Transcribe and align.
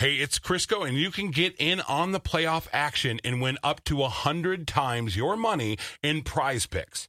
Hey, 0.00 0.14
it's 0.14 0.38
Crisco, 0.38 0.86
and 0.86 0.96
you 0.96 1.10
can 1.10 1.32
get 1.32 1.56
in 1.58 1.80
on 1.80 2.12
the 2.12 2.20
playoff 2.20 2.68
action 2.72 3.18
and 3.24 3.42
win 3.42 3.58
up 3.64 3.82
to 3.86 3.96
100 3.96 4.64
times 4.64 5.16
your 5.16 5.36
money 5.36 5.76
in 6.04 6.22
prize 6.22 6.66
picks. 6.66 7.08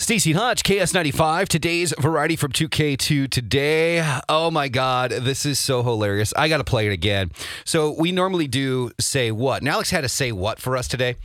Staci 0.00 0.32
Hodge, 0.32 0.62
KS95, 0.62 1.48
today's 1.48 1.92
variety 1.98 2.36
from 2.36 2.52
2K2 2.52 3.28
today. 3.28 4.18
Oh 4.28 4.48
my 4.48 4.68
God, 4.68 5.10
this 5.10 5.44
is 5.44 5.58
so 5.58 5.82
hilarious. 5.82 6.32
I 6.36 6.48
got 6.48 6.58
to 6.58 6.64
play 6.64 6.86
it 6.86 6.92
again. 6.92 7.32
So, 7.64 7.90
we 7.98 8.12
normally 8.12 8.46
do 8.46 8.92
say 9.00 9.32
what. 9.32 9.60
And 9.60 9.68
Alex 9.68 9.90
had 9.90 10.02
to 10.02 10.08
say 10.08 10.30
what 10.30 10.60
for 10.60 10.76
us 10.76 10.86
today 10.86 11.16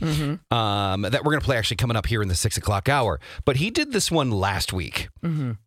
um, 0.50 1.02
that 1.02 1.22
we're 1.24 1.30
going 1.30 1.40
to 1.40 1.44
play 1.44 1.56
actually 1.56 1.76
coming 1.76 1.96
up 1.96 2.06
here 2.06 2.20
in 2.20 2.26
the 2.26 2.34
six 2.34 2.56
o'clock 2.56 2.88
hour. 2.88 3.20
But 3.44 3.56
he 3.56 3.70
did 3.70 3.92
this 3.92 4.10
one 4.10 4.32
last 4.32 4.72
week. 4.72 5.08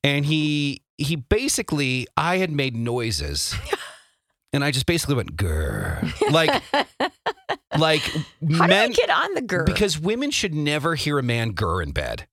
And 0.04 0.26
he, 0.26 0.82
he 0.98 1.16
basically, 1.16 2.08
I 2.18 2.38
had 2.40 2.52
made 2.52 2.76
noises. 2.76 3.56
and 4.54 4.66
I 4.66 4.72
just 4.72 4.86
basically 4.86 5.16
went, 5.16 5.38
grr. 5.38 6.04
Like, 6.30 6.62
like 7.78 8.02
How 8.02 8.68
men. 8.68 8.90
do 8.90 9.02
I 9.02 9.06
get 9.08 9.10
on 9.10 9.34
the 9.34 9.42
girl? 9.42 9.64
Because 9.66 9.98
women 9.98 10.30
should 10.30 10.54
never 10.54 10.96
hear 10.96 11.18
a 11.18 11.24
man 11.24 11.54
grr 11.54 11.82
in 11.82 11.92
bed. 11.94 12.28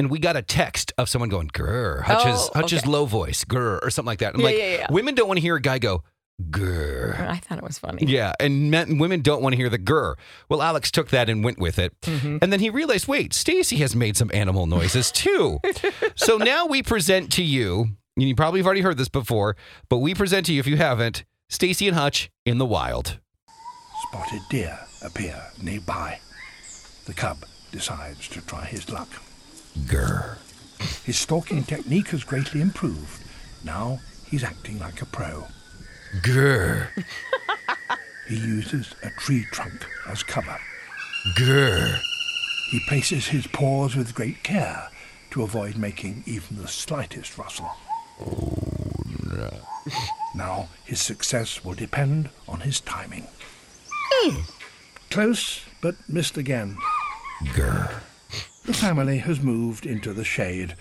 And 0.00 0.08
we 0.10 0.18
got 0.18 0.34
a 0.34 0.40
text 0.40 0.94
of 0.96 1.10
someone 1.10 1.28
going 1.28 1.48
grr, 1.48 2.00
Hutch's, 2.04 2.48
Oh, 2.54 2.58
Hutch's 2.58 2.78
okay. 2.84 2.90
low 2.90 3.04
voice, 3.04 3.44
grr, 3.44 3.78
or 3.82 3.90
something 3.90 4.06
like 4.06 4.20
that. 4.20 4.32
I'm 4.32 4.40
Yeah, 4.40 4.46
like, 4.46 4.56
yeah, 4.56 4.70
yeah. 4.78 4.86
women 4.90 5.14
don't 5.14 5.28
want 5.28 5.36
to 5.36 5.42
hear 5.42 5.56
a 5.56 5.60
guy 5.60 5.78
go 5.78 6.04
grr. 6.50 7.20
I 7.28 7.36
thought 7.36 7.58
it 7.58 7.64
was 7.64 7.78
funny. 7.78 8.06
Yeah, 8.06 8.32
and 8.40 8.70
men, 8.70 8.96
women 8.96 9.20
don't 9.20 9.42
want 9.42 9.52
to 9.52 9.56
hear 9.58 9.68
the 9.68 9.78
grr. 9.78 10.14
Well, 10.48 10.62
Alex 10.62 10.90
took 10.90 11.08
that 11.10 11.28
and 11.28 11.44
went 11.44 11.58
with 11.58 11.78
it, 11.78 11.92
Mm-hmm. 12.00 12.38
and 12.40 12.50
then 12.50 12.60
he 12.60 12.70
realized, 12.70 13.08
wait, 13.08 13.32
Staci 13.32 13.76
has 13.80 13.94
made 13.94 14.16
some 14.16 14.30
animal 14.32 14.64
noises 14.66 15.12
too. 15.12 15.60
so 16.16 16.38
now 16.38 16.64
we 16.64 16.82
present 16.82 17.30
to 17.32 17.42
you. 17.42 17.90
and 18.16 18.26
You 18.28 18.34
probably 18.34 18.60
have 18.60 18.66
already 18.66 18.80
heard 18.80 18.96
this 18.96 19.10
before, 19.10 19.54
but 19.90 19.98
we 19.98 20.14
present 20.14 20.46
to 20.46 20.54
you, 20.54 20.60
if 20.60 20.66
you 20.66 20.78
haven't, 20.78 21.24
Staci 21.52 21.88
and 21.88 21.96
Hutch 21.96 22.30
in 22.46 22.56
the 22.56 22.64
wild. 22.64 23.18
Spotted 24.08 24.40
deer 24.48 24.78
appear 25.04 25.42
nearby. 25.62 26.20
The 27.04 27.12
cub 27.12 27.44
decides 27.70 28.28
to 28.28 28.40
try 28.40 28.64
his 28.64 28.88
luck. 28.88 29.08
Grr. 29.78 30.36
His 31.04 31.18
stalking 31.18 31.64
technique 31.64 32.08
has 32.08 32.24
greatly 32.24 32.60
improved. 32.60 33.22
Now 33.64 34.00
he's 34.26 34.44
acting 34.44 34.78
like 34.78 35.02
a 35.02 35.06
pro. 35.06 35.46
Grr. 36.22 36.88
He 38.30 38.36
uses 38.36 38.94
a 39.02 39.10
tree 39.10 39.44
trunk 39.50 39.84
as 40.06 40.22
cover. 40.22 40.56
Grr. 41.34 41.98
He 42.70 42.80
places 42.88 43.26
his 43.26 43.48
paws 43.48 43.96
with 43.96 44.14
great 44.14 44.44
care 44.44 44.88
to 45.32 45.42
avoid 45.42 45.76
making 45.76 46.22
even 46.26 46.56
the 46.56 46.68
slightest 46.68 47.36
rustle. 47.36 47.72
Oh, 48.20 48.54
no. 49.32 49.50
Now 50.36 50.68
his 50.84 51.00
success 51.00 51.64
will 51.64 51.74
depend 51.74 52.30
on 52.46 52.60
his 52.60 52.80
timing. 52.80 53.26
Hmm. 53.88 54.42
Close, 55.10 55.62
but 55.80 55.96
missed 56.08 56.36
again. 56.36 56.76
Grr. 57.46 57.90
The 58.70 58.76
family 58.76 59.18
has 59.18 59.40
moved 59.40 59.84
into 59.84 60.12
the 60.12 60.22
shade, 60.22 60.76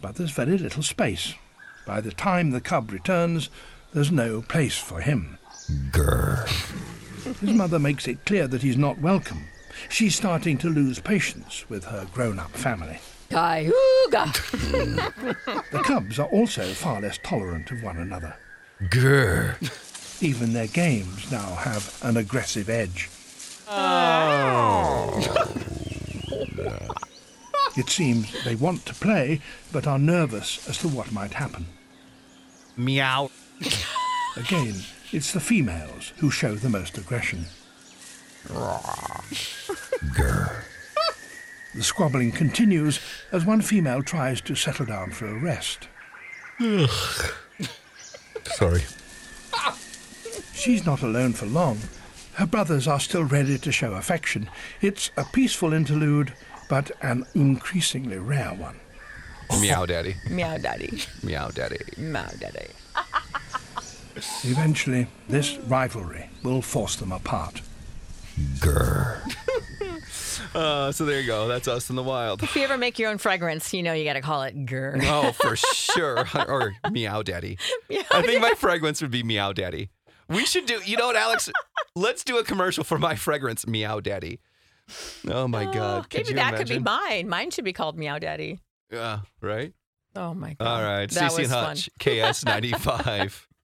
but 0.00 0.14
there's 0.14 0.30
very 0.30 0.56
little 0.56 0.82
space. 0.82 1.34
By 1.84 2.00
the 2.00 2.10
time 2.10 2.50
the 2.50 2.62
cub 2.62 2.90
returns, 2.90 3.50
there's 3.92 4.10
no 4.10 4.40
place 4.40 4.78
for 4.78 5.02
him. 5.02 5.36
Grr. 5.90 6.48
His 7.40 7.50
mother 7.52 7.78
makes 7.78 8.08
it 8.08 8.24
clear 8.24 8.48
that 8.48 8.62
he's 8.62 8.78
not 8.78 9.00
welcome. 9.00 9.48
She's 9.90 10.16
starting 10.16 10.56
to 10.56 10.70
lose 10.70 10.98
patience 10.98 11.68
with 11.68 11.84
her 11.84 12.06
grown 12.14 12.38
up 12.38 12.52
family. 12.52 13.00
Cayuga. 13.28 14.32
The 15.72 15.82
cubs 15.84 16.18
are 16.18 16.28
also 16.28 16.72
far 16.72 17.02
less 17.02 17.18
tolerant 17.22 17.70
of 17.70 17.82
one 17.82 17.98
another. 17.98 18.34
Grr. 18.84 20.22
Even 20.22 20.54
their 20.54 20.68
games 20.68 21.30
now 21.30 21.56
have 21.56 21.98
an 22.02 22.16
aggressive 22.16 22.70
edge. 22.70 23.10
Oh. 23.68 24.75
It 27.76 27.90
seems 27.90 28.44
they 28.44 28.54
want 28.54 28.86
to 28.86 28.94
play, 28.94 29.40
but 29.72 29.86
are 29.86 29.98
nervous 29.98 30.66
as 30.68 30.78
to 30.78 30.88
what 30.88 31.12
might 31.12 31.34
happen. 31.34 31.66
Meow. 32.76 33.30
Again, 34.36 34.74
it's 35.12 35.32
the 35.32 35.40
females 35.40 36.12
who 36.18 36.30
show 36.30 36.54
the 36.54 36.68
most 36.68 36.98
aggression. 36.98 37.46
Grr. 38.48 40.62
The 41.74 41.82
squabbling 41.82 42.32
continues 42.32 43.00
as 43.32 43.44
one 43.44 43.60
female 43.60 44.02
tries 44.02 44.40
to 44.42 44.54
settle 44.54 44.86
down 44.86 45.10
for 45.10 45.26
a 45.26 45.38
rest. 45.38 45.88
Ugh. 46.60 46.88
Sorry. 48.44 48.82
She's 50.54 50.86
not 50.86 51.02
alone 51.02 51.34
for 51.34 51.46
long. 51.46 51.78
Her 52.34 52.46
brothers 52.46 52.88
are 52.88 53.00
still 53.00 53.24
ready 53.24 53.58
to 53.58 53.72
show 53.72 53.92
affection. 53.92 54.48
It's 54.80 55.10
a 55.16 55.24
peaceful 55.24 55.72
interlude, 55.72 56.32
but 56.68 56.90
an 57.02 57.26
increasingly 57.34 58.18
rare 58.18 58.54
one. 58.54 58.80
Meow 59.60 59.86
daddy. 59.86 60.16
Meow 60.30 60.58
daddy. 60.58 61.02
Meow 61.22 61.48
daddy. 61.48 61.78
Meow 61.96 62.28
daddy. 62.38 62.66
Eventually, 64.44 65.06
this 65.28 65.56
rivalry 65.58 66.28
will 66.42 66.62
force 66.62 66.96
them 66.96 67.12
apart. 67.12 67.62
Grr. 68.58 69.20
Uh, 70.54 70.90
so 70.92 71.04
there 71.04 71.20
you 71.20 71.26
go. 71.26 71.48
That's 71.48 71.68
us 71.68 71.90
in 71.90 71.96
the 71.96 72.02
wild. 72.02 72.42
If 72.42 72.56
you 72.56 72.62
ever 72.62 72.78
make 72.78 72.98
your 72.98 73.10
own 73.10 73.18
fragrance, 73.18 73.72
you 73.74 73.82
know 73.82 73.92
you 73.92 74.04
got 74.04 74.14
to 74.14 74.20
call 74.20 74.42
it 74.42 74.66
grr. 74.66 75.02
Oh, 75.04 75.32
for 75.32 75.56
sure. 75.56 76.24
Or 76.48 76.74
meow 76.90 77.22
daddy. 77.22 77.58
I 77.90 78.22
think 78.22 78.40
my 78.40 78.52
fragrance 78.56 79.02
would 79.02 79.10
be 79.10 79.22
meow 79.22 79.52
daddy. 79.52 79.90
We 80.28 80.44
should 80.46 80.66
do, 80.66 80.80
you 80.84 80.96
know 80.96 81.06
what, 81.08 81.16
Alex? 81.16 81.50
Let's 81.94 82.24
do 82.24 82.38
a 82.38 82.44
commercial 82.44 82.84
for 82.84 82.98
my 82.98 83.14
fragrance, 83.16 83.66
meow 83.66 84.00
daddy. 84.00 84.40
Oh 85.28 85.48
my 85.48 85.64
God. 85.64 86.08
Could 86.10 86.26
Maybe 86.26 86.34
that 86.34 86.56
could 86.56 86.68
be 86.68 86.78
mine. 86.78 87.28
Mine 87.28 87.50
should 87.50 87.64
be 87.64 87.72
called 87.72 87.98
Meow 87.98 88.18
Daddy. 88.18 88.60
Yeah, 88.90 89.20
right? 89.40 89.72
Oh 90.14 90.32
my 90.32 90.54
god. 90.54 90.66
All 90.66 90.82
right. 90.82 91.10
That 91.10 91.32
CC 91.32 91.38
was 91.38 91.50
and. 91.52 91.66
Hutch, 91.66 91.90
KS95. 92.00 93.46